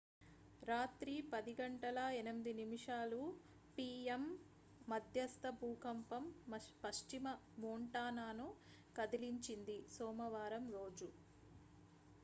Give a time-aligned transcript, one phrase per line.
[0.61, 3.19] రాత్రి 10:08
[3.77, 6.25] పి.యం.మధ్యస్థ భూకంపం
[6.83, 7.25] పశ్చిమ
[7.59, 8.49] మోంటానాను
[8.95, 11.09] కదిలించింది సోమవారం రోజు